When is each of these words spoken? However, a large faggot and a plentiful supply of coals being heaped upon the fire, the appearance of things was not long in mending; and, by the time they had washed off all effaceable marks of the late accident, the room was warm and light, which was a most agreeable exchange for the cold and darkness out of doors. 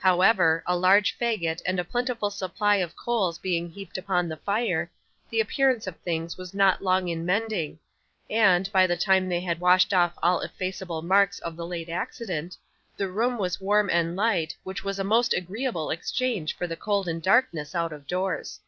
However, 0.00 0.64
a 0.66 0.76
large 0.76 1.16
faggot 1.16 1.62
and 1.64 1.78
a 1.78 1.84
plentiful 1.84 2.28
supply 2.32 2.74
of 2.82 2.96
coals 2.96 3.38
being 3.38 3.70
heaped 3.70 3.96
upon 3.96 4.28
the 4.28 4.36
fire, 4.36 4.90
the 5.30 5.38
appearance 5.38 5.86
of 5.86 5.94
things 5.98 6.36
was 6.36 6.52
not 6.52 6.82
long 6.82 7.06
in 7.06 7.24
mending; 7.24 7.78
and, 8.28 8.68
by 8.72 8.88
the 8.88 8.96
time 8.96 9.28
they 9.28 9.38
had 9.38 9.60
washed 9.60 9.94
off 9.94 10.18
all 10.24 10.40
effaceable 10.40 11.02
marks 11.04 11.38
of 11.38 11.54
the 11.54 11.64
late 11.64 11.88
accident, 11.88 12.56
the 12.96 13.06
room 13.08 13.38
was 13.38 13.60
warm 13.60 13.88
and 13.88 14.16
light, 14.16 14.56
which 14.64 14.82
was 14.82 14.98
a 14.98 15.04
most 15.04 15.32
agreeable 15.34 15.92
exchange 15.92 16.56
for 16.56 16.66
the 16.66 16.74
cold 16.74 17.06
and 17.06 17.22
darkness 17.22 17.72
out 17.72 17.92
of 17.92 18.08
doors. 18.08 18.58